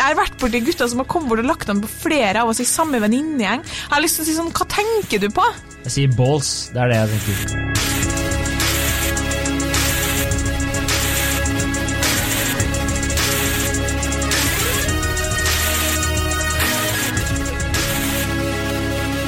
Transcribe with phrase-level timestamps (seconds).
[0.00, 2.48] Jeg har vært borti gutter som har kommet bort og lagt an på flere av
[2.48, 3.60] oss i samme venninnegjeng.
[3.60, 5.44] Jeg har lyst til å si sånn, hva tenker du på?
[5.84, 6.52] Jeg sier balls.
[6.72, 7.68] Det er det jeg tenker.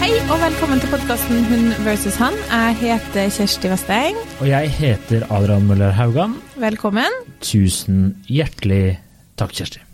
[0.00, 2.32] Hei og velkommen til podkasten Hun versus han.
[2.48, 4.24] Jeg heter Kjersti Vesteng.
[4.40, 6.40] Og jeg heter Adrian Møller Haugan.
[6.56, 7.22] Velkommen.
[7.44, 9.02] Tusen hjertelig
[9.36, 9.91] takk, Kjersti.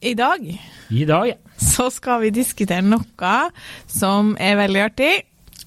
[0.00, 0.40] I dag
[0.88, 1.34] I dag, ja.
[1.60, 3.32] så skal vi diskutere noe
[3.84, 5.10] som er veldig artig.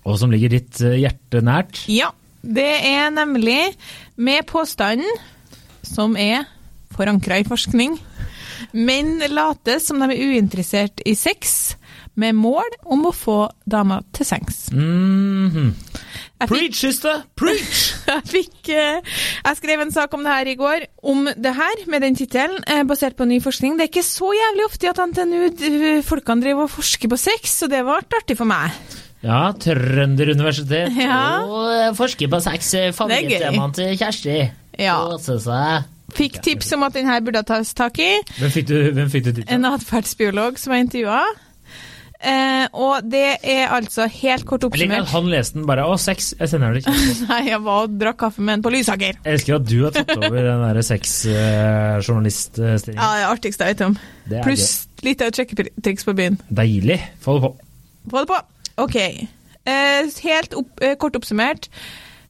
[0.09, 1.83] Og som ligger ditt eh, hjerte nært.
[1.85, 2.09] Ja,
[2.41, 3.75] det er nemlig
[4.17, 5.05] med påstanden
[5.85, 6.47] som er
[6.97, 7.99] forankra i forskning.
[8.73, 11.75] Menn later som de er uinteressert i sex,
[12.15, 14.67] med mål om å få dama til sengs.
[16.43, 17.21] Jeg fikk, Preach, sister!
[17.39, 17.81] Preach!
[18.09, 19.13] jeg, fikk, eh,
[19.45, 22.59] jeg skrev en sak om det her i går, om det her, med den tittelen,
[22.67, 23.77] eh, basert på ny forskning.
[23.79, 27.83] Det er ikke så jævlig ofte at NTNU-folkene driver og forsker på sex, så det
[27.87, 28.75] ble artig for meg.
[29.23, 31.21] Ja, Trønderuniversitet Ja.
[31.47, 32.73] og eh, forsker på sex.
[32.75, 34.37] eh, Favorittemaene til Kjersti.
[34.83, 34.97] Ja.
[35.13, 35.87] Kose seg.
[36.17, 38.11] Fikk tips om at den her burde tas tak i.
[38.37, 39.49] Hvem fikk du, hvem fikk du dit?
[39.51, 41.23] En atferdsbiolog som jeg intervjua.
[42.23, 46.29] Eh, og det er altså helt kort oppsummert han leste den bare Å, sex!
[46.39, 46.93] Jeg sender det ikke.
[47.33, 49.17] Nei, jeg var og drakk kaffe med en på Lysaker.
[49.17, 53.01] Jeg elsker at du har tatt over den der sexjournaliststillingen.
[53.01, 53.97] Ja, det er artigste jeg vet om.
[54.45, 54.69] Pluss
[55.03, 56.39] litt av sjekketriks på byen.
[56.47, 57.01] Deilig.
[57.25, 57.51] Få det på.
[58.13, 58.39] Få det på.
[58.85, 58.97] OK.
[58.99, 61.67] Eh, helt opp, eh, kort oppsummert.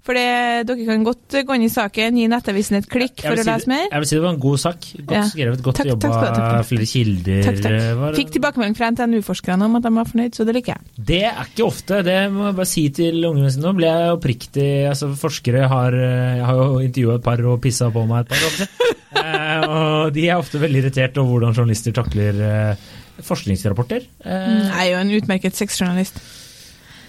[0.04, 3.44] For dere kan godt gå inn i saken, gi Nettavisen et klikk for vil å
[3.46, 3.86] si lese mer.
[3.88, 4.88] Jeg vil si det var en god sak.
[5.00, 5.22] Godt Ja.
[5.30, 6.10] skrevet, godt Takk, jobba.
[6.12, 6.66] takk, takk.
[6.68, 7.44] Flere kilder.
[7.45, 7.78] Takk, takk.
[7.78, 11.06] eh, Fikk tilbakemelding fra NTNU-forskerne om at de var fornøyd, så det liker jeg.
[11.12, 12.02] Det er ikke ofte.
[12.04, 13.64] Det må jeg bare si til ungene sine.
[13.64, 17.62] Nå ble jeg oppriktig altså Forskere har eh, Jeg har jo intervjua et par og
[17.64, 18.67] pissa på meg et par
[19.23, 22.76] eh, og de er ofte veldig irritert over hvordan journalister takler eh,
[23.23, 24.04] forskningsrapporter.
[24.26, 26.20] Eh, Jeg er jo en utmerket sexjournalist.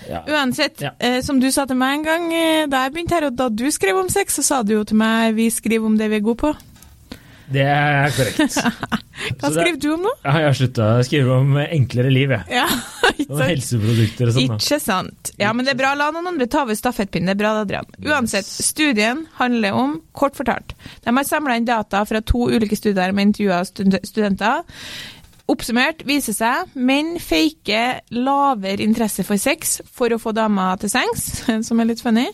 [0.09, 0.23] Ja.
[0.29, 0.93] Uansett, Ja.
[0.99, 3.49] eh, som du sa til meg en gang eh, da jeg begynte her, og da
[3.49, 6.17] du skrev om sex, så sa du jo til meg vi skriver om det vi
[6.21, 6.55] er gode på.
[7.45, 8.55] Det er korrekt.
[9.41, 10.13] Hva skriver du om nå?
[10.25, 12.57] Ja, jeg har slutta å skrive om enklere liv, jeg.
[12.57, 12.65] Ja,
[13.13, 13.51] ikke sant?
[13.51, 14.55] helseprodukter og sånn.
[14.57, 15.33] Ikke sant.
[15.39, 15.91] Ja, men det er bra.
[15.99, 17.29] La noen andre ta over stafettpinnen.
[17.29, 17.91] Det er bra, Adrian.
[18.01, 20.73] Uansett, studien handler om, kort fortalt,
[21.05, 24.65] de har samla inn data fra to ulike studier med intervjua studenter.
[25.45, 31.27] Oppsummert viser seg menn faker lavere interesse for sex for å få damer til sengs,
[31.69, 32.31] som er litt funny,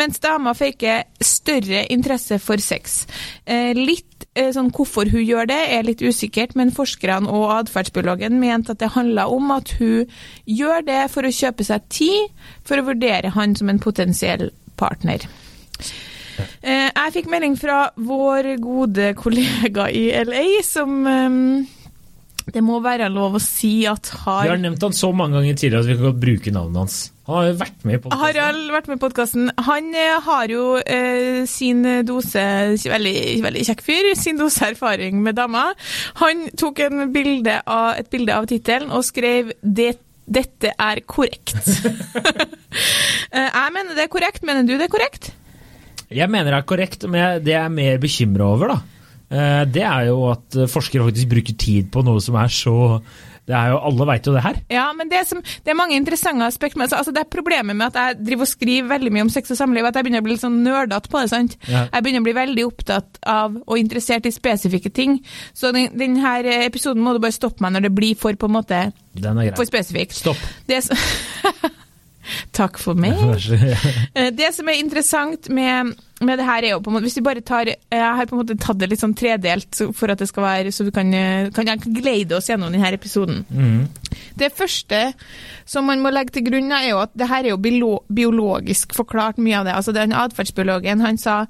[0.00, 3.02] mens damer faker større interesse for sex.
[3.44, 8.40] Eh, litt eh, sånn hvorfor hun gjør det, er litt usikkert, men forskerne og atferdsbiologen
[8.40, 10.08] mente at det handla om at hun
[10.48, 14.48] gjør det for å kjøpe seg tid for å vurdere han som en potensiell
[14.80, 15.28] partner.
[16.64, 21.75] Eh, jeg fikk melding fra vår gode kollega i LA, som eh,
[22.54, 25.56] det må være lov å si at Vi har har nevnt han så mange ganger
[25.58, 26.98] tidligere at vi kan godt bruke navnet hans.
[27.26, 28.22] Han har jo vært med i podkasten.
[28.22, 29.48] Harald vært med i podkasten.
[29.66, 32.44] Han eh, har jo eh, sin dose
[32.86, 35.74] veldig, veldig kjekk fyr, sin dose erfaring med damer.
[36.22, 39.96] Han tok en bilde av, et bilde av tittelen og skrev det,
[40.26, 41.54] 'Dette er korrekt'.
[43.36, 44.44] Eh, jeg mener det er korrekt.
[44.46, 45.30] Mener du det er korrekt?
[46.12, 48.76] Jeg mener det er korrekt, men det jeg er mer bekymra over, da,
[49.28, 52.76] det er jo at eh, forskere faktisk bruker tid på noe som er så
[53.46, 54.56] det er jo, Alle veit jo det her.
[54.74, 57.86] Ja, men det, som, det er mange interessante aspekter Altså, altså, Det er problemet med
[57.94, 60.26] at jeg driver og skriver veldig mye om sex og samliv, at jeg begynner å
[60.26, 61.30] bli litt sånn nerdete på det.
[61.30, 61.54] sant?
[61.70, 61.84] Ja.
[61.92, 65.20] Jeg begynner å bli veldig opptatt av og interessert i spesifikke ting.
[65.54, 66.18] Så den, den
[66.66, 68.82] episoden må du bare stoppe meg når det blir for på en måte
[69.14, 69.70] Den er for grei.
[69.70, 70.18] spesifikt.
[70.18, 70.42] Stopp.
[70.66, 70.98] Det som,
[72.58, 73.14] Takk for meg.
[74.16, 77.18] Eh, Det som er interessant med, med det her, er jo på en måte Hvis
[77.18, 80.10] vi bare tar Jeg har på en måte tatt det litt sånn tredelt så- for
[80.10, 83.44] at det skal være Så vi kan, eh, kan glede oss gjennom denne episoden.
[83.52, 83.88] Mm.
[84.36, 85.12] Det første
[85.66, 89.36] som man må legge til grunn, er jo at det her er jo biologisk forklart
[89.36, 89.74] mye av det.
[89.74, 91.46] Altså Den atferdsbiologen han sa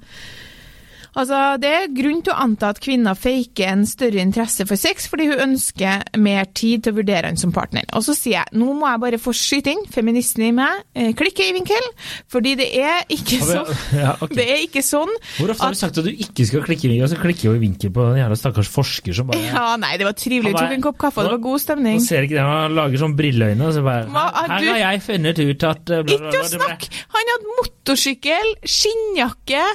[1.17, 5.07] Altså, Det er grunn til å anta at kvinner faker en større interesse for sex
[5.09, 7.87] fordi hun ønsker mer tid til å vurdere han som partner.
[7.97, 11.47] Og så sier jeg, nå må jeg bare få skyte inn, feministen i meg klikke
[11.49, 11.87] i vinkel,
[12.31, 13.71] fordi det er ikke sånn.
[13.97, 14.35] ja, okay.
[14.37, 15.09] Det er ikke sånn
[15.39, 17.07] Hvor ofte har du sagt at du ikke skal klikke i vinkel?
[17.07, 19.95] Og så klikker jo i vinkel på den jævla stakkars forsker som bare Ja, nei,
[19.97, 20.53] det var trivelig.
[20.53, 21.97] Vi tok en kopp kaffe, og det var god stemning.
[22.01, 24.69] Nå ser ikke det, Han lager sånn brilleøyne og så bare Hva har Her du-
[24.71, 26.91] har jeg funnet ut at bla, bla, bla, Ikke å snakke!
[27.17, 29.65] Han hadde motorsykkel, skinnjakke,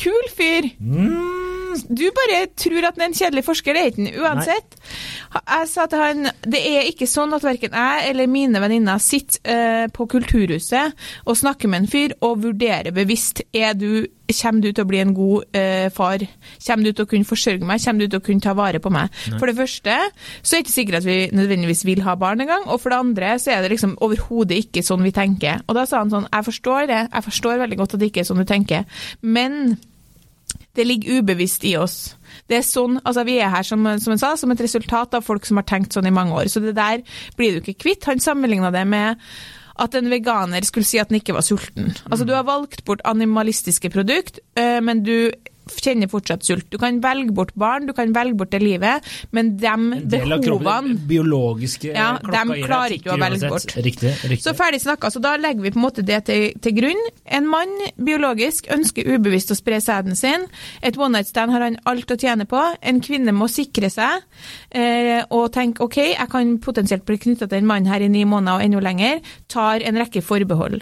[0.00, 0.70] kul fyr.
[0.80, 4.78] Mm, Du bare tror at han er en kjedelig forsker, det er ikke han uansett.
[5.38, 9.38] Jeg sa til han det er ikke sånn at verken jeg eller mine venninner sitter
[9.46, 10.96] uh, på Kulturhuset
[11.30, 14.98] og snakker med en fyr og vurderer bevisst er du Kommer du til å bli
[15.02, 16.22] en god uh, far?
[16.62, 17.80] Kommer du til å kunne forsørge meg?
[17.82, 19.10] Kommer du til å kunne ta vare på meg?
[19.40, 22.68] For det første så er det ikke sikkert at vi nødvendigvis vil ha barn engang,
[22.70, 25.64] og for det andre så er det liksom overhodet ikke sånn vi tenker.
[25.66, 28.22] Og da sa han sånn, jeg forstår det, jeg forstår veldig godt at det ikke
[28.22, 28.86] er sånn du tenker,
[29.26, 29.74] men
[30.80, 32.14] det ligger ubevisst i oss.
[32.48, 35.26] Det er sånn, altså Vi er her som, som, jeg sa, som et resultat av
[35.26, 36.48] folk som har tenkt sånn i mange år.
[36.50, 37.04] Så det der
[37.38, 38.08] blir du ikke kvitt.
[38.08, 39.20] Han sammenligna det med
[39.80, 41.92] at en veganer skulle si at den ikke var sulten.
[42.10, 45.30] Altså Du har valgt bort animalistiske produkt, øh, men du
[45.78, 46.66] kjenner fortsatt sult.
[46.72, 49.06] Du kan velge bort barn, du kan velge bort det livet,
[49.36, 49.74] men de
[50.10, 53.76] behovene biologiske Ja, klokka dem klarer ikke å velge bort.
[53.76, 54.12] Riktig.
[54.24, 54.42] riktig.
[54.44, 57.02] Så ferdig snakka, så da legger vi på en måte det til, til grunn.
[57.24, 60.46] En mann biologisk ønsker ubevisst å spre sæden sin.
[60.82, 62.60] Et one night stand har han alt å tjene på.
[62.80, 64.22] En kvinne må sikre seg
[64.70, 68.24] eh, og tenke OK, jeg kan potensielt bli knytta til en mann her i ni
[68.28, 69.20] måneder og enda lenger.
[69.50, 70.80] Tar en rekke forbehold.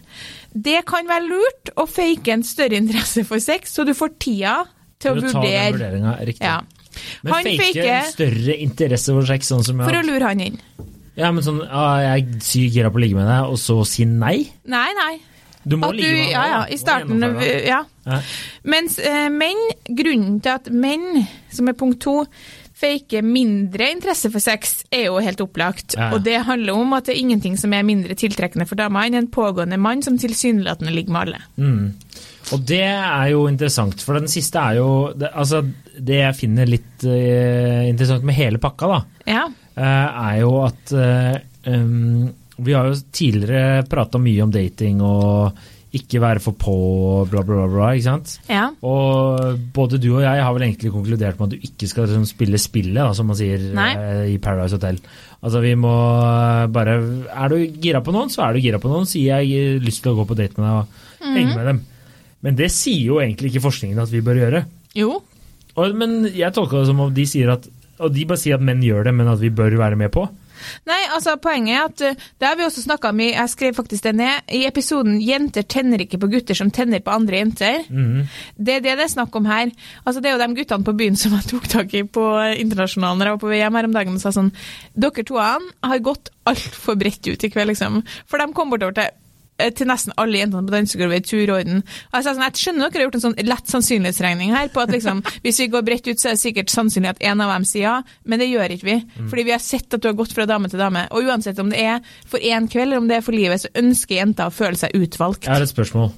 [0.53, 4.57] Det kan være lurt å fake en større interesse for sex, så du får tida
[4.99, 6.35] til å å vurdere.
[6.41, 6.61] Ja.
[7.23, 10.41] Men Han fake faker- en større interesse for sex, sånn som For å lure han
[10.41, 10.61] inn.
[11.19, 13.81] Ja, men sånn ah, Jeg er sykt gira på å ligge med deg, og så
[13.87, 14.49] si nei?
[14.71, 15.19] Nei, nei.
[15.69, 17.21] Du må ligge med ja, ja, i starten,
[17.67, 17.83] ja.
[18.07, 18.21] Ja.
[18.65, 22.23] Mens eh, menn, grunnen til at menn, som er punkt to,
[22.79, 25.97] faker mindre interesse for sex, er jo helt opplagt.
[25.99, 26.13] Ja.
[26.15, 29.19] Og det handler om at det er ingenting som er mindre tiltrekkende for damer enn
[29.19, 31.43] en pågående mann som tilsynelatende ligger med alle.
[31.59, 32.23] Mm.
[32.55, 35.63] Og det er jo interessant, for den siste er jo det, Altså,
[35.99, 39.47] det jeg finner litt uh, interessant med hele pakka, da, Ja.
[39.77, 41.35] uh, er jo at uh,
[41.69, 42.29] um,
[42.59, 45.59] Vi har jo tidligere prata mye om dating og
[45.99, 46.73] ikke være for på,
[47.31, 48.35] bla, bla, bla, bla, ikke sant?
[48.51, 48.67] ja.
[48.85, 52.27] Og både du og jeg har vel egentlig konkludert med at du ikke skal liksom,
[52.29, 53.63] spille spillet, da, som man sier
[54.29, 54.99] i Paradise Hotel.
[55.41, 55.95] Altså vi må
[56.75, 56.99] bare
[57.33, 59.07] Er du gira på noen, så er du gira på noen.
[59.09, 61.35] Sier jeg lyst til å gå på date med deg og Mhm.
[61.39, 61.81] henge med dem.
[62.45, 64.65] Men det sier jo egentlig ikke forskningen at vi bør gjøre.
[64.99, 65.19] Jo.
[65.79, 67.69] Og, men jeg tolker det som om de sier at
[67.99, 70.23] Og de bare sier at menn gjør det, men at vi bør være med på.
[70.89, 74.07] Nei, altså poenget er at uh, det har vi også snakka om Jeg skrev faktisk
[74.07, 74.51] det ned.
[74.55, 77.87] I episoden 'Jenter tenner ikke på gutter som tenner på andre jenter'.
[77.91, 78.27] Mm.
[78.57, 79.71] Det er det det er snakk om her.
[80.07, 82.25] Altså, det er jo de guttene på byen som jeg tok tak i på
[82.59, 84.53] internasjonalen når jeg var på VM her om dagen og sa sånn
[84.95, 88.03] Dere toene har gått altfor bredt ut i kveld, liksom.
[88.27, 89.17] For de kom bortover til eh,
[89.59, 91.83] til nesten alle jentene på dansegulvet i tur og orden.
[92.13, 94.93] Jeg sa sånn, jeg skjønner dere har gjort en sånn lett sannsynlighetsregning her, på at
[94.95, 97.67] liksom, hvis vi går bredt ut, så er det sikkert sannsynlig at en av dem
[97.69, 97.97] sier ja,
[98.29, 98.99] men det gjør ikke vi.
[99.31, 101.07] Fordi vi har sett at du har gått fra dame til dame.
[101.15, 103.73] Og uansett om det er for én kveld eller om det er for livet, så
[103.79, 105.47] ønsker jenter å føle seg utvalgt.
[105.47, 106.11] Jeg har et spørsmål.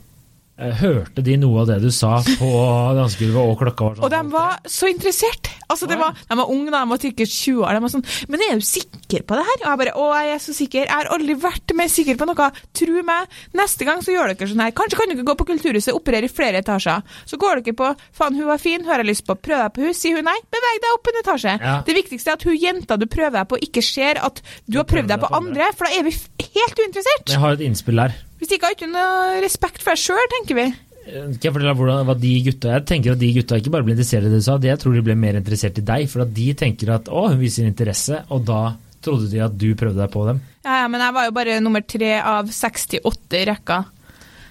[0.61, 2.49] Eh, Hørte de noe av det du sa på
[2.99, 4.05] dansegulvet, og klokka var sånn?
[4.05, 5.49] Og de var så interessert.
[5.71, 7.79] Altså, det var, de var unge, de var sikkert 20 år.
[7.79, 10.35] De var sånn 'Men er du sikker på det her?' Og jeg bare 'Å, jeg
[10.35, 10.83] er så sikker.
[10.85, 12.51] Jeg har aldri vært mer sikker på noe.
[12.75, 13.29] Tro meg.
[13.55, 14.75] Neste gang så gjør dere sånn her.
[14.77, 17.03] Kanskje kan dere gå på Kulturhuset, operere i flere etasjer.
[17.25, 19.35] Så går dere på 'Faen, hun var fin, hun har jeg lyst på.
[19.39, 21.55] Prøv deg på hun.' Sier hun nei, beveg deg opp en etasje.
[21.61, 21.83] Ja.
[21.87, 24.85] Det viktigste er at hun jenta du prøver deg på, ikke ser at du har
[24.85, 27.29] prøvd deg på andre, for da er vi helt uinteressert.
[27.29, 28.12] Jeg har et innspill der.
[28.40, 30.69] Hvis ikke har ikke noe respekt for deg sjøl, tenker vi.
[31.10, 33.94] Kan jeg fortelle hvordan, hva de gutta Jeg tenker at de gutta ikke bare ble
[33.96, 36.04] interessert i det du sa, jeg tror de ble mer interessert i deg.
[36.12, 38.60] For at de tenker at å, hun viser interesse, og da
[39.04, 40.42] trodde de at du prøvde deg på dem.
[40.64, 43.81] Ja, ja, men jeg var jo bare nummer tre av 68 i rekka.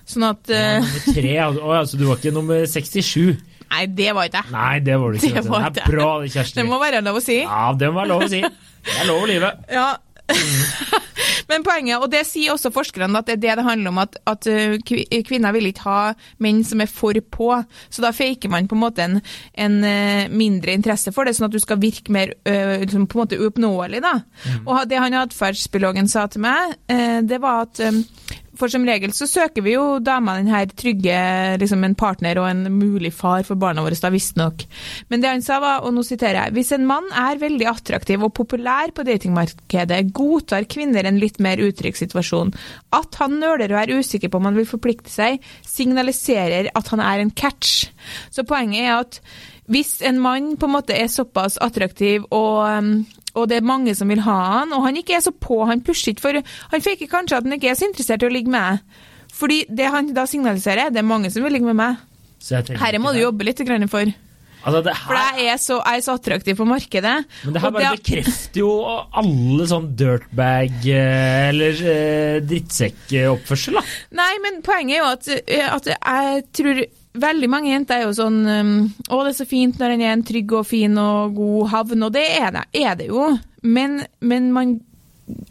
[0.09, 3.37] Sånn at Ja, eh, nummer tre, å, så du var ikke nummer 67.
[3.69, 4.53] Nei, det var ikke jeg.
[4.55, 5.33] Nei, det var du ikke.
[5.35, 6.57] Det var Det er bra, Kjersti.
[6.57, 7.37] Det må være lov å si.
[7.43, 8.41] Ja, det må være lov å si.
[8.41, 9.51] Det er lov å lyve.
[9.69, 9.89] Ja.
[11.49, 14.17] Men poenget, og det sier også forskerne, at det er det det handler om, at,
[14.29, 14.75] at uh,
[15.25, 16.01] kvinner vil ikke ha
[16.43, 17.49] menn som er for på.
[17.89, 19.17] Så da faker man på en måte en,
[19.57, 23.23] en uh, mindre interesse for det, sånn at du skal virke mer liksom på en
[23.23, 24.03] måte uoppnåelig.
[24.05, 24.15] da.
[24.65, 26.77] Og det han atferdsbiologen sa til meg,
[27.29, 27.81] det var at
[28.59, 31.19] for som regel så søker vi jo damer den her trygge,
[31.61, 34.65] liksom en partner og en mulig far for barna våre, da visstnok.
[35.09, 38.23] Men det han sa var, og nå siterer jeg, hvis en mann er veldig attraktiv
[38.25, 42.53] og populær på datingmarkedet, godtar kvinner en litt mer utrygg situasjon.
[42.95, 47.03] At han nøler og er usikker på om han vil forplikte seg, signaliserer at han
[47.03, 47.87] er en catch.
[48.33, 49.21] Så poenget er at
[49.69, 52.93] hvis en mann på en måte er såpass attraktiv og um,
[53.41, 55.81] og det er mange som vil ha han, og han ikke er så på, han
[55.85, 56.39] pusher ikke, for
[56.73, 58.79] han faker kanskje at han ikke er så interessert i å ligge med.
[59.39, 62.01] Fordi det han da signaliserer, det er mange som vil ligge med meg.
[62.39, 64.11] Så jeg Herre må du jobbe litt for.
[64.59, 67.13] Altså, det For jeg er så, jeg er så attraktiv på markedet.
[67.45, 68.71] men det her bare det- bekrefter jo
[69.13, 73.83] alle sånn dirtbag- eh, eller eh, drittsekkoppførsel, da.
[74.11, 76.83] Nei, men poenget er jo at, eh, at jeg tror
[77.21, 78.75] veldig mange jenter er jo sånn um,
[79.09, 82.05] Å, det er så fint når en er en trygg og fin og god havn,
[82.07, 83.31] og det er det, er det jo.
[83.63, 84.77] Men, men man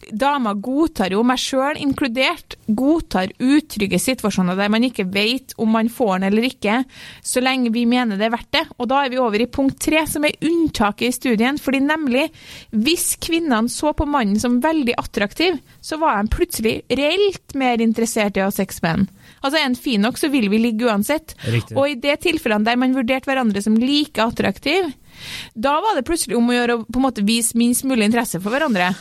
[0.08, 5.90] Damer godtar jo, meg sjøl inkludert, godtar utrygge situasjoner der man ikke vet om man
[5.92, 6.80] får den eller ikke,
[7.22, 8.64] så lenge vi mener det er verdt det.
[8.78, 11.60] Og da er vi over i punkt tre, som er unntaket i studien.
[11.62, 12.28] fordi nemlig,
[12.70, 18.36] hvis kvinnene så på mannen som veldig attraktiv, så var de plutselig reelt mer interessert
[18.36, 19.08] i å ha sex med han.
[19.42, 21.36] Altså, er en fin nok, så vil vi ligge uansett.
[21.46, 21.76] Riktig.
[21.78, 24.90] Og i det tilfellene der man vurderte hverandre som like attraktiv,
[25.54, 28.40] da var det plutselig om å gjøre å på en måte vise minst mulig interesse
[28.42, 28.92] for hverandre.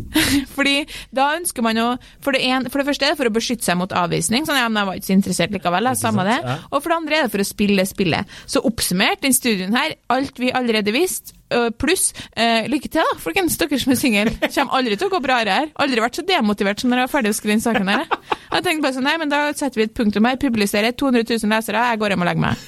[0.56, 0.76] Fordi
[1.14, 1.88] da ønsker man jo
[2.22, 4.46] for det, en, for det første er det for å beskytte seg mot avvisning.
[4.48, 5.90] Sånn, ja, men jeg var ikke så interessert likevel.
[5.92, 6.38] Jeg, samme det.
[6.70, 8.34] Og for det andre er det for å spille spillet.
[8.50, 11.36] Så oppsummert, den studien her, alt vi allerede visste,
[11.76, 14.32] pluss øh, lykke til, da, folkens, dere som er single.
[14.54, 15.68] Kommer aldri til å gå bra her.
[15.84, 18.06] Aldri vært så demotivert som når jeg var ferdig å skrive den saken her.
[18.08, 20.40] Jeg tenkte bare sånn, nei, men da setter vi et punktum her.
[20.40, 22.66] Publiserer 200 000 lesere, jeg går hjem og legger meg.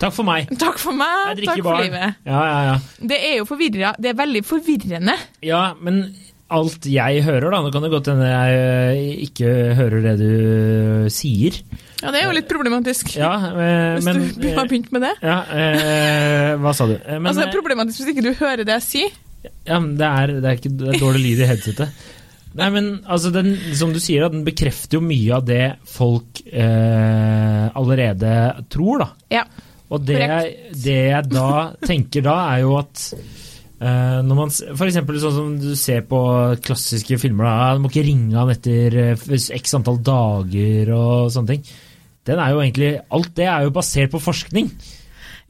[0.00, 0.50] Takk for meg.
[0.60, 2.18] Takk for Jeg meg, drikker takk for livet.
[2.28, 3.06] Ja, ja, ja.
[3.12, 3.94] Det er jo forvirra.
[4.00, 5.16] Det er veldig forvirrende.
[5.44, 6.02] Ja, men
[6.56, 11.08] alt jeg hører, da Nå kan det godt hende jeg eh, ikke hører det du
[11.12, 11.56] sier.
[12.00, 13.14] Ja, det er jo litt problematisk.
[13.20, 15.12] Ja, eh, Hvis men du har begynt med det.
[15.22, 16.94] ja, eh, Hva sa du?
[16.96, 19.18] Eh, Men, altså, det eh, er problematisk hvis ikke du hører det jeg sier.
[19.68, 22.00] ja, men det, er, det, er ikke, det er dårlig lyd i headsetet.
[22.58, 27.66] Nei, men altså, den, som du sier, den bekrefter jo mye av det folk eh,
[27.78, 28.32] allerede
[28.72, 29.10] tror, da.
[29.38, 29.44] Ja.
[29.90, 30.18] Og det
[30.84, 31.46] det jeg da
[31.82, 33.04] tenker da, er jo at
[33.80, 36.20] eh, når man, for eksempel sånn som du ser på
[36.64, 39.26] klassiske filmer, da, du må ikke ringe han etter eh,
[39.58, 41.66] x antall dager og sånne ting.
[42.28, 44.70] Den er jo egentlig, alt det er jo basert på forskning.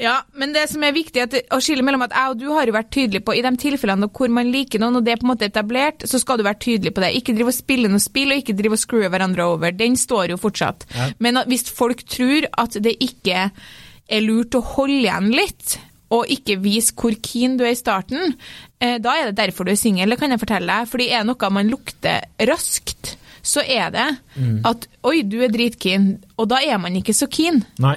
[0.01, 2.71] Ja, men det som er viktig at, å skille mellom at jeg og du har
[2.71, 5.27] jo vært tydelig på i de tilfellene hvor man liker noen, og det er på
[5.27, 7.11] en måte etablert, så skal du være tydelig på det.
[7.19, 9.77] Ikke drive og spille noe spill, og ikke drive og screwe hverandre over.
[9.77, 10.89] Den står jo fortsatt.
[10.97, 11.11] Ja.
[11.21, 15.77] Men hvis folk tror at det ikke er lurt å holde igjen litt,
[16.11, 18.35] og ikke vise hvor keen du er i starten,
[18.83, 20.91] eh, da er det derfor du er singel, det kan jeg fortelle deg.
[20.91, 24.09] Fordi er det noe man lukter raskt, så er det
[24.69, 27.63] at oi, du er dritkeen, og da er man ikke så keen.
[27.81, 27.97] Nei.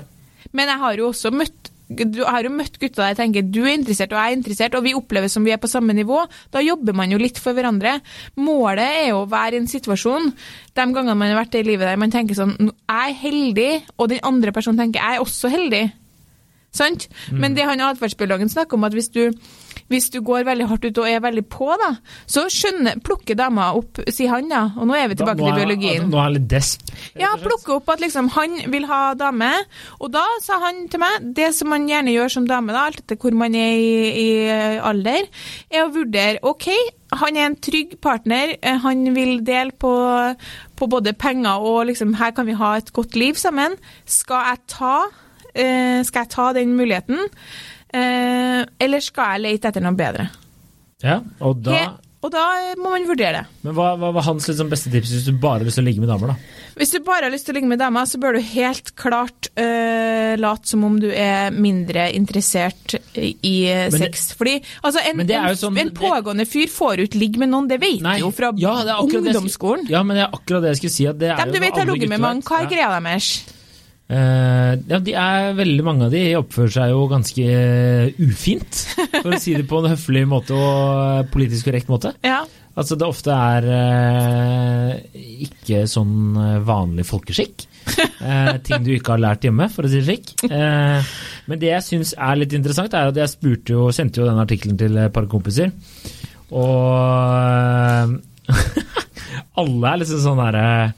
[0.53, 3.59] Men jeg har jo også møtt du har jo møtt gutta der jeg tenker du
[3.65, 6.23] er interessert og jeg er interessert, og vi opplever som vi er på samme nivå.
[6.49, 7.97] Da jobber man jo litt for hverandre.
[8.39, 11.85] Målet er jo å være i en situasjon de gangene man har vært i livet
[11.85, 15.51] der man tenker sånn Jeg er heldig, og den andre personen tenker jeg er også
[15.53, 15.83] heldig.
[16.73, 17.05] Sant?
[17.29, 19.27] Men det han atferdsbiologen snakker om, at hvis du,
[19.93, 21.91] hvis du går veldig hardt ut og er veldig på, da,
[22.25, 26.07] så skjønner, plukker dama opp, sier han da, og nå er vi tilbake til biologien.
[26.09, 26.89] Nå er han litt desp.
[27.19, 29.51] Ja, plukker opp at liksom han vil ha dame,
[29.99, 33.03] og da sa han til meg det som man gjerne gjør som dame, da, alt
[33.03, 34.27] etter hvor man er i, i
[34.81, 35.29] alder,
[35.69, 36.71] er å vurdere OK,
[37.13, 39.91] han er en trygg partner, eh, han vil dele på,
[40.79, 43.77] på både penger og liksom her kan vi ha et godt liv sammen.
[44.09, 45.22] Skal jeg ta, eh,
[46.03, 47.19] skal jeg ta den muligheten,
[47.93, 50.29] eh, eller skal jeg lete etter noe bedre?
[51.03, 51.85] Ja, og da, He,
[52.23, 52.41] og da
[52.79, 53.47] må man vurdere det.
[53.65, 55.87] men hva, hva var hans liksom beste tips hvis du bare har lyst til å
[55.89, 56.35] ligge med damer, da?
[56.79, 59.49] Hvis du bare har lyst til å ligge med damer, så bør du helt klart
[59.59, 64.29] øh, late som om du er mindre interessert i men sex.
[64.31, 64.37] det-.
[64.39, 67.67] Fordi altså, en, Men det jo sånn- en pågående fyr får ut ligge med noen,
[67.69, 69.89] det vet Nei, du jo fra ja, jeg skulle- ungdomsskolen.
[69.91, 71.05] Ja, men det er akkurat det jeg skulle si.
[71.11, 73.29] At det er Dem jo du vet har ligget med mange, hva er greia deres?
[74.11, 78.81] Eh, ja, de er veldig mange av de oppfører seg jo ganske eh, ufint,
[79.21, 82.13] for å si det på en høflig måte og politisk korrekt måte.
[82.25, 82.43] Ja.
[82.73, 84.93] Altså det ofte er uh,
[85.45, 87.67] ikke sånn eh, vanlig folkeskikk.
[88.17, 90.33] Uh, ting du ikke har lært hjemme, for å si det slik.
[90.47, 91.11] Eh,
[91.49, 94.41] men det jeg syns er litt interessant, er at jeg spurte jo, sendte jo den
[94.41, 95.69] artikkelen til et par kompiser,
[96.49, 96.89] og
[97.37, 98.57] eh,
[99.61, 100.91] alle er liksom sånn derre «Ah,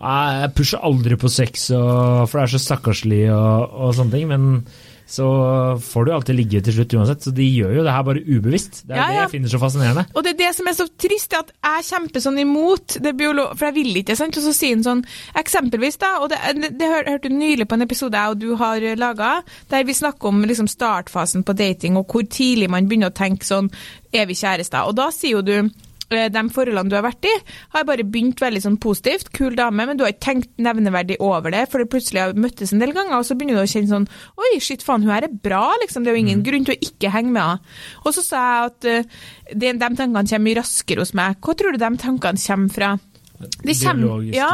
[0.00, 4.28] jeg pusher aldri på sex, og, for det er så stakkarslig og, og sånne ting.
[4.28, 4.50] Men
[5.06, 5.22] så
[5.78, 8.80] får du alltid ligge til slutt uansett, så de gjør jo det her bare ubevisst.
[8.88, 10.02] Det er Ja, det jeg finner så fascinerende.
[10.18, 13.12] Og det er det som er så trist, er at jeg kjemper sånn imot det
[13.14, 13.52] biolog...
[13.54, 14.34] For jeg vil ikke, sant.
[14.40, 15.04] Og så sier han sånn
[15.38, 18.42] Eksempelvis, da, og det, det, det hør- hørte du nylig på en episode jeg og
[18.42, 19.30] du har laga,
[19.70, 23.46] der vi snakker om liksom startfasen på dating, og hvor tidlig man begynner å tenke
[23.46, 23.70] sånn
[24.10, 24.90] Er vi kjærester?
[24.90, 25.70] Og da sier jo du
[26.10, 27.32] de forholdene du har vært i,
[27.74, 29.32] har bare begynt veldig sånn positivt.
[29.34, 32.74] Kul dame, men du har ikke tenkt nevneverdig over det, for det plutselig har møttes
[32.74, 35.26] en del ganger, og så begynner du å kjenne sånn Oi, shit, faen, hun her
[35.26, 36.04] er bra, liksom.
[36.04, 37.74] Det er jo ingen grunn til å ikke henge med henne.
[38.04, 39.18] Og så sa jeg at uh,
[39.52, 41.40] de, de tankene kommer mye raskere hos meg.
[41.42, 42.94] Hva tror du de tankene kommer fra?
[43.36, 44.48] De kommer- ja.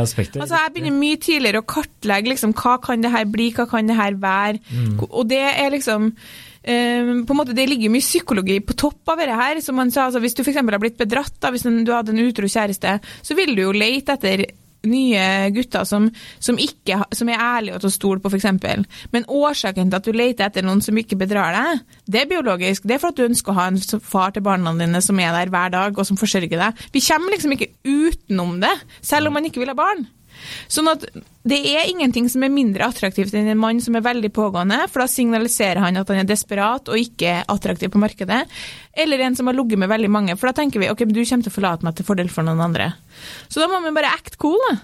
[0.00, 0.40] aspekter.
[0.40, 3.90] Altså, jeg begynner mye tidligere å kartlegge liksom, hva kan det her bli, hva kan
[3.90, 4.62] det her være.
[5.10, 6.12] Og det er liksom
[6.62, 9.60] eh, på en måte, Det ligger mye psykologi på topp av det her.
[9.60, 12.26] Som man sa, altså, hvis du eksempel har blitt bedratt, da, hvis du hadde en
[12.26, 14.46] utro kjæreste, så vil du jo lete etter
[14.88, 16.08] nye gutter som,
[16.42, 18.48] som, ikke, som er ærlige og til å stole på, f.eks.
[19.14, 22.86] Men årsaken til at du leter etter noen som ikke bedrar deg, det er biologisk.
[22.86, 25.34] Det er for at du ønsker å ha en far til barna dine som er
[25.36, 26.82] der hver dag, og som forsørger deg.
[26.94, 30.06] Vi kommer liksom ikke utenom det, selv om man ikke vil ha barn.
[30.70, 31.04] Sånn at
[31.42, 35.02] det er ingenting som er mindre attraktivt enn en mann som er veldig pågående, for
[35.02, 38.44] da signaliserer han at han er desperat og ikke attraktiv på markedet.
[38.92, 41.24] Eller en som har ligget med veldig mange, for da tenker vi ok, men du
[41.24, 42.92] kommer til å forlate meg til fordel for noen andre.
[43.48, 44.78] Så da må vi bare act cool, da.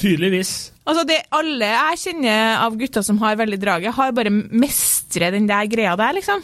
[0.00, 0.72] Tydeligvis.
[0.90, 5.46] Altså det Alle jeg kjenner av gutter som har veldig draget, har bare mestret den
[5.48, 6.42] der greia der, liksom.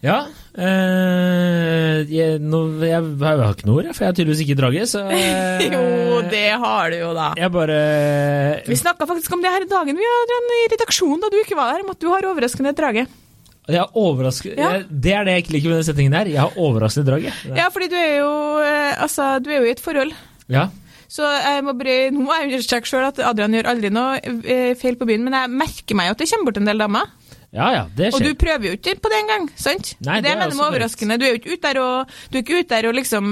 [0.00, 0.22] Ja.
[0.56, 2.90] eh, jeg, nå, jeg,
[3.20, 6.44] jeg har ikke noe ord, for jeg har tydeligvis ikke draget, så eh, Jo, det
[6.64, 7.30] har du jo, da.
[7.38, 7.78] Jeg bare
[8.66, 11.58] Vi snakka faktisk om det her i dagen vi Adrian, i redaksjonen da du ikke
[11.58, 13.06] var der, om at du har overraskende drage.
[13.70, 13.96] jeg er
[14.58, 14.70] Ja.
[14.90, 16.30] Det er det jeg ikke liker med den settingen der.
[16.32, 17.26] Jeg har overraskende drag.
[17.54, 18.30] Ja, fordi du er jo
[18.64, 20.14] eh, Altså, du er jo i et forhold.
[20.50, 20.68] Ja.
[21.10, 24.76] Så jeg må bare, nå må jeg understreke sjøl at Adrian gjør aldri noe eh,
[24.78, 27.08] feil på byen, men jeg merker meg jo at det kommer bort en del damer.
[27.50, 29.88] Ja ja, det Og du prøver jo ikke på det engang, sant?
[30.06, 31.16] Nei, det, det er mener jeg også overraskende.
[31.18, 33.30] Du er jo ikke ute der og, du er ikke ute der og liksom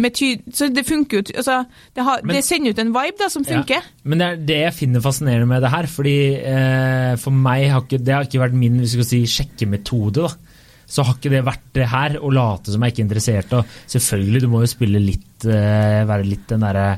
[0.00, 0.30] med ty...
[0.56, 1.58] Så det funker jo altså,
[1.92, 3.84] det, har, Men- det sender ut en vibe da, som funker.
[3.84, 4.04] Ja.
[4.08, 5.90] Men det er det jeg finner fascinerende med det her.
[5.92, 9.22] fordi eh, For meg har ikke det har ikke vært min hvis vi skal si,
[9.36, 10.24] sjekkemetode.
[10.24, 10.56] da.
[10.90, 13.52] Så har ikke det vært det her å late som jeg ikke er interessert.
[13.60, 16.94] Og selvfølgelig, du må jo spille litt eh, Være litt den derre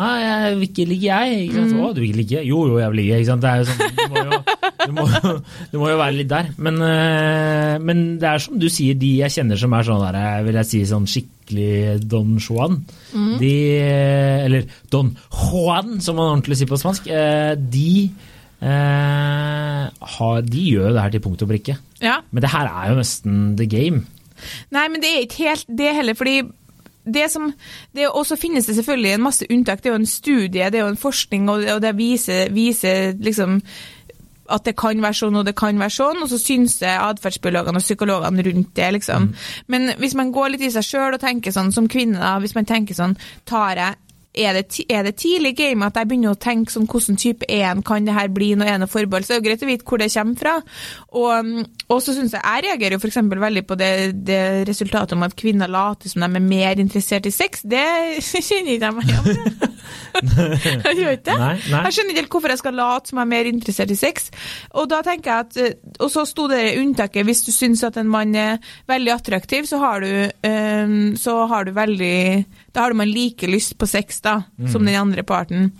[0.00, 1.44] ah, jeg vil ikke ligge, jeg.
[1.46, 1.76] Ikke sant?
[1.76, 2.42] Å, du vil ikke ligge?
[2.48, 3.20] Jo, jo, jeg vil ligge.
[3.20, 3.44] Ikke sant?
[3.44, 4.39] Det er jo sånn, du, må jo,
[4.90, 6.50] du, må jo, må jo være litt der.
[6.62, 10.18] Men, eh, men det er som du sier, de jeg kjenner som er sånn der,
[10.20, 12.80] eh, vil jeg si sånn skikkelig Don Juan.
[13.40, 17.10] De, eh, eller Don Juan, som man ordentlig sier på spansk.
[17.70, 17.90] De,
[20.50, 21.78] de gjør jo det her til punkt og brikke.
[22.02, 22.20] Ja.
[22.30, 24.04] Men det her er jo nesten the game.
[24.72, 26.40] Nei, men det er ikke helt det heller, fordi
[27.04, 27.52] det som,
[27.96, 29.82] det, og så finnes det selvfølgelig en masse unntak.
[29.82, 33.60] Det er jo en studie, det er jo en forskning, og det viser, viser liksom
[34.50, 37.86] at det kan være sånn og det kan være sånn, og så synser atferdsbiologene og
[37.86, 38.92] psykologene rundt det.
[38.98, 39.30] liksom.
[39.72, 42.56] Men hvis man går litt i seg sjøl og tenker sånn som kvinne, da, hvis
[42.58, 43.16] man tenker sånn
[43.48, 46.86] tar jeg er det, er det tidlig i gamet at jeg begynner å tenke sånn
[46.90, 49.26] hvordan type er en, kan det her bli noe ene forbehold?
[49.26, 50.52] Så det er jo greit å vite hvor det kommer fra.
[51.10, 53.90] Og, mm, og så synes jeg, jeg reagerer jo eksempel veldig på det,
[54.26, 57.64] det resultatet om at kvinner later som de er mer interessert i sex.
[57.66, 57.84] Det
[58.50, 59.70] kjenner ikke jeg meg igjen i.
[60.20, 61.36] Jeg gjør ikke det.
[61.38, 61.80] Nei, nei.
[61.86, 64.28] Jeg skjønner ikke helt hvorfor jeg skal late som jeg er mer interessert i sex.
[64.78, 67.98] Og da tenker jeg at, eh, og så sto det unntaket, hvis du syns at
[68.00, 68.58] en mann er
[68.90, 70.10] veldig attraktiv, så har du,
[70.50, 72.20] øh, så har du veldig,
[72.72, 75.70] da har man like lyst på sex da, som den andre parten.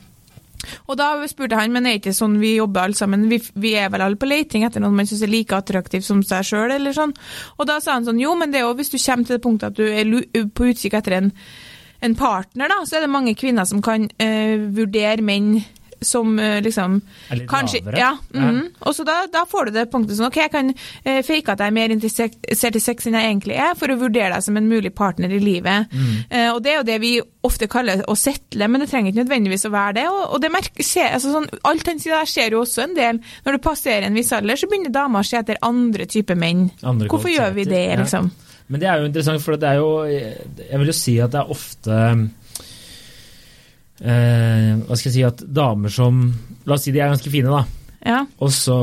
[0.90, 3.90] Og da spurte han, men er ikke sånn vi jobber alle sammen, vi, vi er
[3.92, 6.96] vel alle på leiting etter noen man synes er like attraktiv som seg selv, eller
[6.96, 7.14] sånn.
[7.58, 9.44] Og da sa han sånn, jo, men det er jo hvis du kommer til det
[9.44, 11.32] punktet at du er på utkikk etter en,
[12.04, 15.54] en partner, da, så er det mange kvinner som kan eh, vurdere menn
[16.00, 17.98] som eh, liksom Er litt kanskje, lavere.
[18.00, 18.40] Ja, Ja.
[18.50, 18.60] mhm.
[18.80, 20.72] og så da, da får du det punktet sånn, ok, jeg kan
[21.04, 23.98] eh, fake at jeg er mer interessert i sex enn jeg egentlig er, for å
[24.00, 25.90] vurdere deg som en mulig partner i livet.
[25.92, 26.12] Mm.
[26.30, 27.12] Eh, og det er jo det vi
[27.46, 30.06] ofte kaller å settle, men det trenger ikke nødvendigvis å være det.
[30.10, 32.94] Og, og det merker, se, altså sånn, alt han sier der skjer jo også en
[32.98, 33.20] del.
[33.46, 36.68] Når du passerer en viss alder, så begynner damer å se etter andre typer menn.
[36.82, 38.30] Andre Hvorfor gjør vi det, liksom?
[38.32, 38.46] ja.
[38.70, 41.40] Men det er jo interessant, for det er jo Jeg vil jo si at det
[41.40, 41.96] er ofte
[44.00, 46.22] eh, Hva skal jeg si At damer som
[46.66, 47.64] La oss si de er ganske fine, da.
[48.06, 48.18] Ja.
[48.40, 48.74] Og så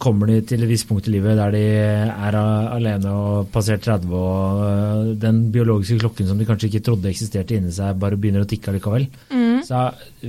[0.00, 4.12] kommer de til et visst punkt i livet der de er alene og passert 30,
[4.16, 8.44] og øh, den biologiske klokken som de kanskje ikke trodde eksisterte inni seg, bare begynner
[8.46, 9.04] å tikke allikevel.
[9.32, 9.58] Mm.
[9.66, 9.82] Så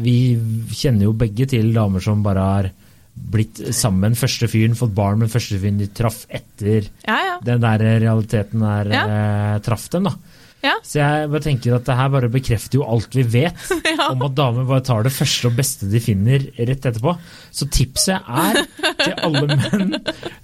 [0.03, 0.15] vi
[0.75, 2.69] kjenner jo begge til damer som bare har
[3.15, 6.89] blitt sammen med den første fyren, fått barn med den første fyren de traff etter
[7.08, 7.36] Ja, ja.
[7.47, 9.05] den der realiteten der Ja.
[9.08, 10.15] eh, traff dem, da.
[10.65, 10.73] Ja.
[10.86, 14.10] Så jeg bare tenker at det her bare bekrefter jo alt vi vet Ja.
[14.12, 17.13] om at damer bare tar det første og beste de finner rett etterpå.
[17.54, 18.62] Så tipset er
[19.04, 19.95] til alle menn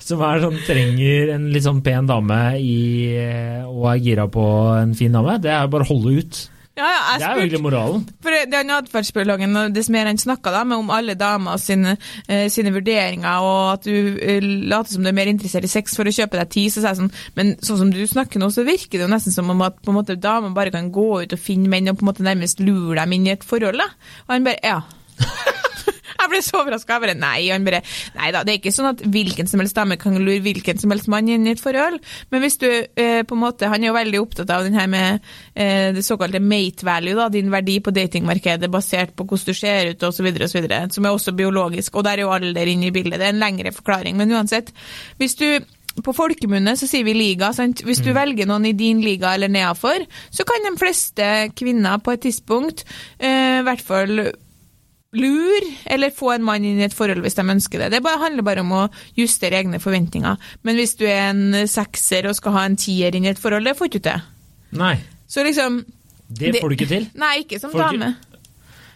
[0.02, 2.78] som er sånn, trenger en litt sånn pen dame i,
[3.18, 4.46] eh, og er gira på
[4.78, 6.42] en fin dame, det er bare å holde ut.
[6.78, 8.04] Ja, ja jeg Det er jo egentlig moralen.
[8.24, 12.72] For det er atferdsbiologen, og dess mer han snakka om alle damer sine, eh, sine
[12.72, 16.16] vurderinger, og at du eh, later som du er mer interessert i sex for å
[16.16, 18.98] kjøpe deg tid, så sier jeg sånn Men sånn som du snakker nå, så virker
[19.00, 21.40] det jo nesten som om at på en måte damer bare kan gå ut og
[21.40, 23.92] finne menn og på en måte nærmest lure dem inn i et forhold, da.
[24.28, 24.82] Og han bare Ja.
[26.22, 26.98] Jeg ble så overraska.
[26.98, 27.40] Jeg bare nei.
[27.52, 27.82] Han bare
[28.18, 30.94] nei da, det er ikke sånn at hvilken som helst dame kan lure hvilken som
[30.94, 32.00] helst mann inn i et forhold.
[32.34, 34.88] Men hvis du eh, på en måte Han er jo veldig opptatt av den her
[34.92, 35.20] med
[35.56, 39.92] eh, det såkalte mate value, da, din verdi på datingmarkedet basert på hvordan du ser
[39.92, 40.28] ut osv.,
[40.92, 41.96] som er også biologisk.
[41.96, 43.20] Og der er jo alder inne i bildet.
[43.20, 44.18] Det er en lengre forklaring.
[44.20, 44.74] Men uansett,
[45.18, 45.48] hvis du
[46.00, 47.52] på folkemunne så sier vi liga.
[47.56, 47.84] Sant?
[47.84, 52.16] Hvis du velger noen i din liga eller nedafor, så kan de fleste kvinner på
[52.16, 52.86] et tidspunkt
[53.20, 54.24] eh, i hvert fall
[55.17, 57.89] lure, eller få en mann inn i et forhold hvis de ønsker det.
[57.95, 58.84] Det bare, handler bare om å
[59.17, 60.52] justere egne forventninger.
[60.63, 63.67] Men hvis du er en sekser og skal ha en tier inn i et forhold,
[63.67, 64.28] det får du ikke til.
[64.80, 64.95] Nei,
[65.28, 65.82] Så liksom
[66.32, 67.10] det får du ikke til.
[67.24, 68.13] Nei, ikke som dame.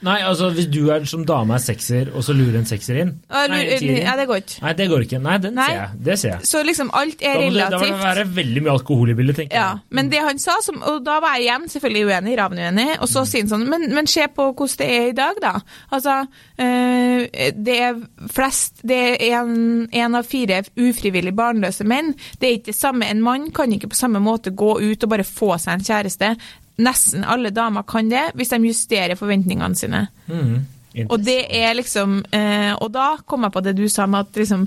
[0.03, 3.13] Nei, altså hvis du er som dame er sekser, og så lurer en sekser inn
[3.31, 3.63] Ja, Nei.
[3.79, 4.61] Nei, det går ikke.
[4.61, 5.19] Nei, det går ikke.
[5.23, 5.67] Nei, den Nei.
[5.69, 5.89] ser jeg.
[6.05, 6.45] Det ser jeg.
[6.51, 9.35] Så liksom alt er Da må da må det være veldig mye alkohol i bildet,
[9.39, 9.79] tenker Ja, jeg.
[9.89, 13.23] men det han sa, som, og da var jeg igjen selvfølgelig uenig, ravnuenig, og så
[13.25, 13.29] Mm.
[13.31, 15.53] sier han sånn, men, men se på hvordan det er i dag, da.
[15.91, 16.27] Altså,
[16.59, 17.27] øh,
[17.65, 17.95] det er
[18.31, 22.13] flest, det er en, en av fire ufrivillig barnløse menn.
[22.41, 25.09] Det er ikke det samme, en mann kan ikke på samme måte gå ut og
[25.09, 26.35] bare få seg en kjæreste.
[26.83, 30.07] Nesten alle damer kan det, hvis de justerer forventningene sine.
[30.27, 30.63] Mm.
[31.11, 34.37] Og det er liksom eh, Og da kom jeg på det du sa med at
[34.39, 34.61] liksom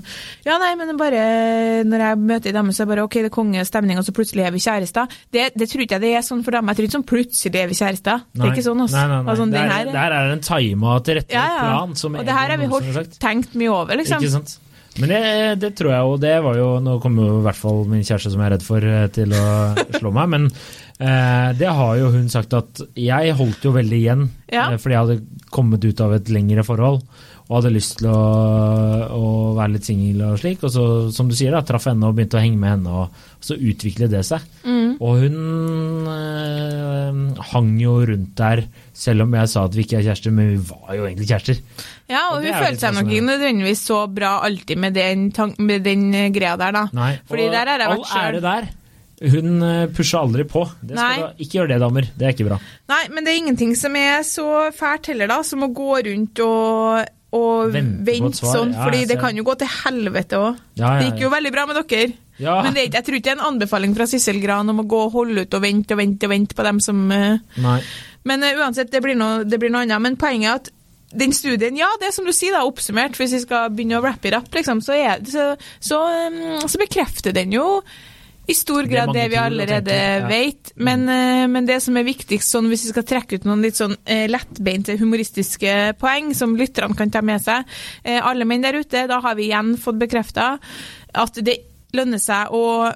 [0.45, 1.23] Ja, nei, men bare
[1.89, 4.13] når jeg møter ei dame, så er det bare OK, det er kongestemning, og så
[4.13, 5.09] plutselig er vi kjærester.
[5.33, 6.75] Det, det tror ikke jeg det er sånn for damer.
[6.75, 8.21] Jeg tror ikke sånn plutselig er vi kjærester.
[8.35, 8.97] Det er ikke sånn, altså.
[8.99, 9.33] Nei, nei, nei.
[9.33, 11.65] Altså, det, er, her- det her er en tima og tilrettelagt ja, ja.
[11.65, 14.21] plan, som og det her har vi holdt, tenkt mye over, liksom.
[14.21, 14.57] Ikke sant?
[14.99, 15.19] Men det,
[15.61, 18.31] det tror jeg jo, det var jo Nå kommer jo i hvert fall min kjæreste
[18.33, 19.43] som jeg er redd for eh, til å
[19.95, 20.47] slå meg, men
[20.99, 24.69] eh, det har jo hun sagt at jeg holdt jo veldig igjen, Ja.
[24.71, 27.01] eh, fordi jeg hadde kommet ut av et lengre forhold
[27.49, 28.17] og hadde lyst til å,
[29.09, 32.13] å være litt singel og slik, og så, som du sier, da, traff henne og
[32.13, 33.09] begynte å henge med henne, og
[33.41, 34.43] så utviklet det seg.
[34.69, 34.91] Mm.
[35.01, 35.39] Og hun
[36.13, 38.61] eh, hang jo rundt der,
[38.93, 41.61] selv om jeg sa at vi ikke er kjærester, men vi var jo egentlig kjærester.
[42.09, 43.15] Ja, og Og hun følte seg nok fascinerende.
[43.15, 45.25] ikke nødvendigvis så bra alltid med den,
[45.59, 46.85] med den greia der, da.
[46.93, 48.41] Nei, Fordi og der har jeg vært all ære sjøl.
[48.45, 48.69] der.
[49.19, 49.63] Hun
[49.95, 50.63] pusher aldri på.
[50.87, 52.09] Da, ikke gjør det, damer.
[52.15, 52.59] Det er ikke bra.
[52.91, 56.39] Nei, men det er ingenting som er så fælt heller, da, som å gå rundt
[56.45, 60.63] og, og Vente sånn, Ja, fordi det kan jo gå til helvete òg.
[60.79, 62.15] Ja, ja, Det gikk jo veldig bra med dere.
[62.39, 64.99] Men det jeg tror ikke det er en anbefaling fra Sissel Gran om å gå
[65.09, 67.79] og holde ut og vente og vente og vente på dem som eh, Nei.
[68.27, 70.01] Men uh, uansett, det blir, noe, det blir noe annet.
[70.03, 70.71] Men poenget er at
[71.19, 74.03] den studien, ja, det er som du sier, da, oppsummert, hvis vi skal begynne å
[74.05, 75.51] rappe it up, liksom, så, er, så,
[75.81, 77.65] så, um, så bekrefter den jo
[78.49, 80.27] i stor grad det, det, vi allerede ja.
[80.27, 80.71] vet.
[80.75, 83.77] Men, eh, men det som er viktigst, sånn, hvis vi skal trekke ut noen litt
[83.77, 87.67] sånn eh, lettbeinte humoristiske poeng som lytterne kan ta med seg
[88.03, 90.55] eh, Alle menn der ute, da har vi igjen fått bekrefta
[91.13, 91.59] at det
[91.93, 92.89] lønner seg å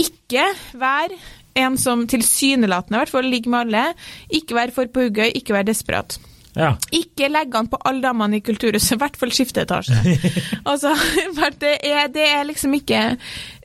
[0.00, 0.48] ikke
[0.80, 1.18] være
[1.64, 3.84] en som tilsynelatende i hvert fall ligger med alle.
[4.32, 6.16] Ikke være for på hugget, ikke være desperat.
[6.54, 6.74] Ja.
[6.94, 9.96] Ikke legge an på alle damene i kulturhuset, i hvert fall skifte etasje.
[10.70, 10.94] altså,
[11.64, 13.02] det er, det er liksom ikke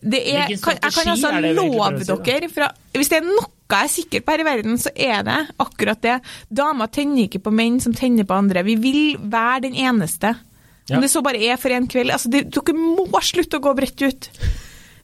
[0.02, 3.86] det er, kan, Jeg kan altså er love dere fra, Hvis det er noe jeg
[3.86, 6.15] er sikker på her i verden, så er det akkurat det.
[6.49, 8.63] Damer tenner ikke på menn som tenner på andre.
[8.65, 10.32] Vi vil være den eneste.
[10.89, 10.97] Ja.
[10.97, 12.10] Om det så bare er for en kveld.
[12.15, 14.30] Altså, det, dere må slutte å gå bredt ut.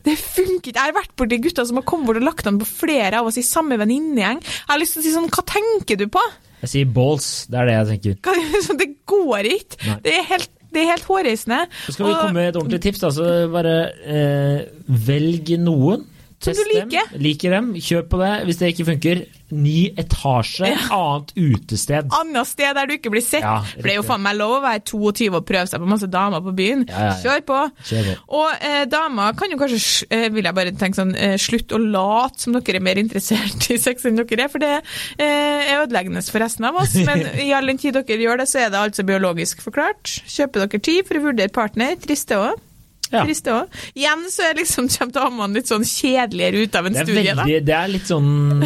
[0.06, 0.74] Det funker ikke.
[0.74, 3.30] Jeg har vært borti gutter som har kommet bort og lagt an på flere av
[3.30, 4.42] oss i samme venninnegjeng.
[4.42, 6.26] Jeg har lyst til å si sånn, hva tenker du på?
[6.64, 7.30] Jeg sier balls.
[7.52, 8.76] Det er det jeg tenker.
[8.82, 9.80] Det går ikke.
[9.86, 9.98] Nei.
[10.06, 11.62] Det er helt, det er helt hårreisende.
[11.86, 13.04] Så skal vi komme med et ordentlig tips.
[13.10, 14.60] Altså bare eh,
[15.08, 16.06] velg noen.
[16.46, 17.10] Test du liker.
[17.12, 17.22] dem.
[17.26, 17.72] Liker dem.
[17.82, 18.34] Kjør på det.
[18.48, 19.22] Hvis det ikke funker,
[19.56, 20.70] ny etasje.
[20.94, 22.10] Annet utested.
[22.18, 23.46] Annet sted der du ikke blir sett.
[23.46, 25.90] Ja, For det er jo faen meg lov å være 22 og prøve seg på
[25.90, 26.86] masse damer på byen.
[26.90, 27.16] Ja, ja, ja.
[27.24, 27.60] Kjør på.
[27.92, 28.16] Kjør på.
[28.42, 31.82] Og eh, damer kan jo kanskje, eh, vil jeg bare tenke sånn, eh, slutt å
[31.82, 35.84] late som dere er mer interessert i sex enn dere er, for det eh, er
[35.84, 36.96] ødeleggende for resten av oss.
[37.08, 40.18] Men i all den tid dere gjør det, så er det altså biologisk forklart.
[40.26, 41.98] Kjøper dere tid for å vurdere partner.
[42.02, 42.62] Trist det òg.
[43.12, 43.22] Ja.
[43.24, 43.80] Trist det òg.
[43.94, 47.76] Igjen så er liksom, kommer damene litt sånn kjedeligere ut av en studie, veldig, det
[47.78, 48.66] er litt sånn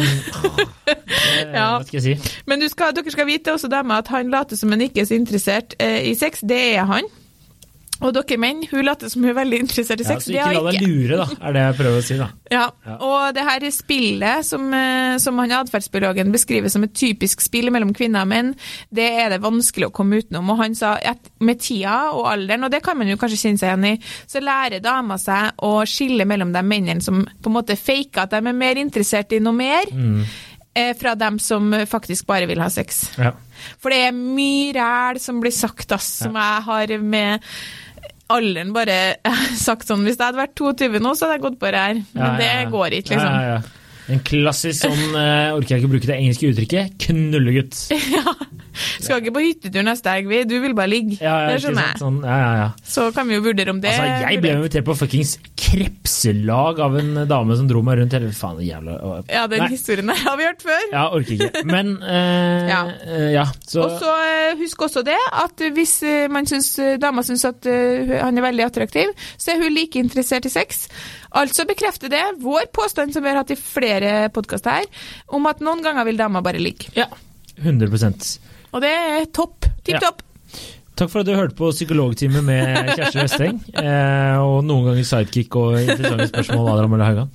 [1.50, 1.66] Ja.
[1.76, 2.34] Hva skal jeg si?
[2.50, 5.10] Men du skal, dere skal vite også damer, at han later som han ikke er
[5.10, 6.42] så interessert eh, i sex.
[6.46, 7.06] Det er han.
[8.00, 10.28] Og dere menn, hun later som hun er veldig interessert i sex.
[10.32, 12.18] Ja, så ikke la deg lure, da, er det jeg prøver å si.
[12.20, 12.28] da.
[12.50, 12.64] Ja.
[12.82, 12.96] Ja.
[13.06, 17.92] Og det her spillet som, eh, som han atferdsbiologen beskriver som et typisk spill mellom
[17.94, 18.50] kvinner og menn,
[18.90, 20.50] det er det vanskelig å komme utenom.
[20.50, 23.62] Og han sa at med tida og alderen, og det kan man jo kanskje kjenne
[23.62, 27.58] seg igjen i, så lærer dama seg å skille mellom de mennene som på en
[27.60, 30.24] måte faker at de er mer interessert i noe mer, Mm
[30.96, 33.02] fra dem som faktisk bare vil ha sex.
[33.18, 33.32] Ja.
[33.82, 37.50] For det er mye ræl som blir sagt, ass, som jeg har med
[38.30, 38.96] alderen bare
[39.66, 42.00] sagt sånn Hvis jeg hadde vært 22 nå, så hadde jeg gått på det her.
[42.14, 43.76] Men Ja, ja, det går ikke, liksom.
[44.10, 47.84] En klassisk sånn, uh, orker jeg ikke bruke det engelske uttrykket, knullegutt.
[48.10, 48.34] Ja.
[49.02, 50.38] Skal ikke på hyttetur neste helg, vi.
[50.48, 51.16] Du vil bare ligge.
[51.18, 51.98] Ja, ja, det skjønner jeg.
[52.00, 52.68] Sånn, ja, ja, ja.
[52.86, 56.96] Så kan vi jo vurdere om det Altså, jeg ble invitert på fuckings krepselag av
[57.00, 58.94] en dame som dro meg rundt hele Faen, jævla
[59.28, 59.68] Ja, den Nei.
[59.74, 60.86] historien der har vi hørt før.
[60.92, 61.64] Ja, orker ikke.
[61.74, 62.80] Men uh, Ja.
[63.10, 66.94] eh, ja, så Og så eh, husk også det, at hvis eh, man syns, eh,
[67.02, 70.86] dama syns at uh, han er veldig attraktiv, så er hun like interessert i sex.
[71.32, 74.84] Altså bekrefter det vår påstand som vi har hatt i flere podkaster her,
[75.28, 76.90] om at noen ganger vil damer bare ligge.
[76.96, 77.06] Ja.
[77.62, 78.38] 100%
[78.72, 79.66] Og det er topp.
[79.84, 80.00] Tipp Ja.
[80.08, 80.22] topp.
[81.00, 83.60] Takk for at du hørte på Psykologtime med Kjersti Westeng.
[83.80, 87.30] Eh, og noen ganger sidekick og interessante spørsmål av Adrian Mølle Haugan.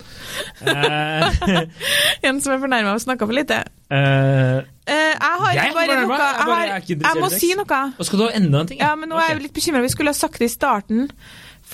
[0.62, 1.66] Eh,
[2.30, 3.64] En som er fornærma og snakka for lite.
[3.90, 7.80] eh, Eh, jeg har Jeg bare noe Jeg har, jeg må si noe.
[7.98, 8.78] og skal du ha enda en ting?
[8.84, 9.82] Ja, men nå er jeg litt bekymra.
[9.82, 11.08] Vi skulle ha sagt det i starten.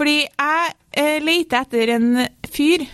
[0.02, 2.08] Fordi jeg eh, leter etter en
[2.50, 2.88] fyr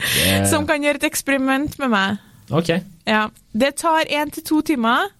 [0.00, 2.20] Eh, som kan gjøre et eksperiment med meg.
[2.50, 2.70] Ok.
[3.08, 3.26] Ja.
[3.52, 5.10] Det tar én til to timer.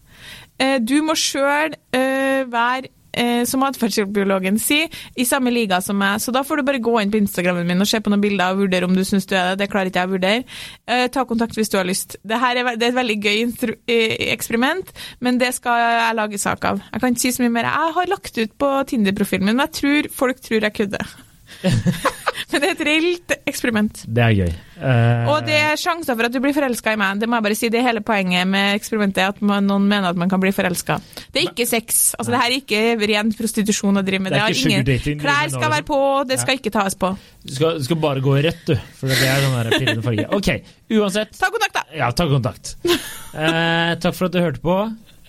[0.61, 6.21] Eh, du må sjøl eh, være, eh, som atferdsbiologen sier, i samme liga som meg.
[6.23, 8.55] Så da får du bare gå inn på Instagrammen min og se på noen bilder
[8.55, 9.65] og vurdere om du syns du er det.
[9.65, 10.45] Det klarer ikke jeg å vurdere.
[10.87, 12.19] Eh, ta kontakt hvis du har lyst.
[12.27, 13.43] Det her er, det er et veldig gøy
[13.91, 16.85] eh, eksperiment, men det skal jeg lage sak av.
[16.93, 17.71] Jeg kan ikke si så mye mer.
[17.71, 21.15] Jeg har lagt ut på Tinder-profilen min, men jeg tror folk tror jeg kødder.
[22.53, 24.03] men det er et reelt eksperiment.
[24.07, 24.53] Det er gøy.
[24.81, 27.19] Uh, Og det er sjanser for at du blir forelska i meg.
[27.21, 30.15] Det må jeg bare si, det er hele poenget med eksperimentet, at man, noen mener
[30.15, 30.97] at man kan bli forelska.
[31.31, 32.01] Det er ikke sex.
[32.17, 34.33] Altså, det her er ikke ren prostitusjon å drive med.
[34.33, 37.13] Det er har ikke ingen Klær skal være på, det skal ikke tas på.
[37.45, 38.75] du, skal, du skal bare gå i rødt, du.
[38.99, 40.27] For det er sånn pillende farge.
[40.41, 40.51] Ok,
[40.97, 41.37] uansett.
[41.39, 41.87] Ta kontakt, da!
[42.01, 42.75] Ja, ta kontakt.
[42.87, 44.81] Uh, takk for at du hørte på.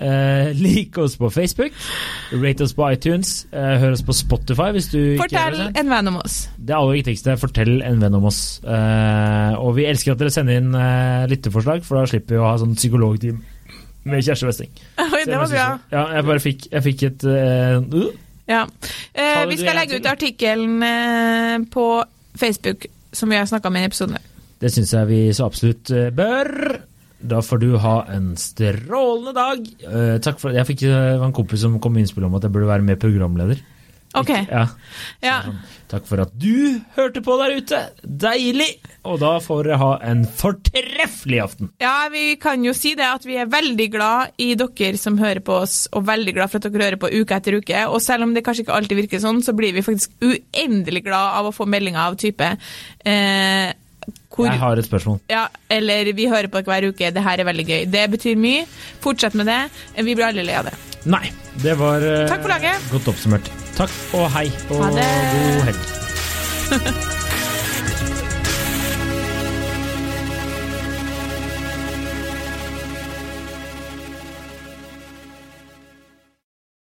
[0.02, 1.72] Eh, lik oss på Facebook.
[2.32, 3.46] Rate oss på iTunes.
[3.54, 6.38] Uh, hør oss på Spotify hvis du ikke Fortell gjør en venn om oss.
[6.58, 8.42] Det aller viktigste, fortell en venn om oss.
[8.66, 10.74] Uh, og vi elsker at dere sender inn
[11.30, 13.44] lytteforslag, for da slipper vi å ha sånn psykologteam
[14.10, 14.74] med Kjersti Westing.
[15.06, 15.70] Oi, det var bra.
[15.94, 18.10] Ja, jeg bare fikk, jeg fikk et uh,
[18.50, 18.66] Ja.
[19.52, 21.88] Vi skal legge ut artikkelen på
[22.40, 24.18] Facebook, som vi har snakka om i episoden.
[24.18, 24.58] episode.
[24.62, 26.82] Det syns jeg vi så absolutt bør.
[27.24, 29.68] Da får du ha en strålende dag.
[29.86, 32.54] Uh, takk for Jeg fikk uh, en kompis som kom med innspill om at jeg
[32.56, 33.62] burde være med programleder.
[34.20, 34.28] OK.
[34.52, 34.66] Ja,
[35.24, 35.38] Ja.
[35.46, 35.60] sånn.
[35.88, 37.80] Takk for at du hørte på der ute.
[38.04, 38.68] Deilig!
[39.08, 41.70] Og da får dere ha en fortreffelig aften.
[41.80, 45.40] Ja, vi kan jo si det at vi er veldig glad i dere som hører
[45.44, 47.86] på oss, og veldig glad for at dere hører på uke etter uke.
[47.88, 51.38] Og selv om det kanskje ikke alltid virker sånn, så blir vi faktisk uendelig glad
[51.40, 53.72] av å få meldinger av type eh,
[54.32, 55.20] hvor, Jeg har et spørsmål.
[55.30, 57.86] ja, Eller vi hører på dere hver uke, det her er veldig gøy.
[57.92, 58.66] Det betyr mye.
[59.04, 59.60] Fortsett med det.
[60.04, 60.76] Vi blir alle lei av det.
[61.06, 61.32] Nei,
[61.64, 62.92] det var eh, Takk for laget.
[62.92, 63.50] godt oppsummert.
[63.78, 65.10] Takk og hei og Ha det.
[65.34, 67.18] god helg.